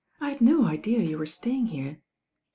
[0.19, 2.01] I had no idea you were staying here.'